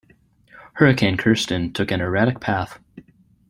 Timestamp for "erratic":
2.01-2.39